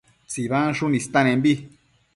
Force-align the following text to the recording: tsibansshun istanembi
tsibansshun 0.29 0.97
istanembi 1.01 1.53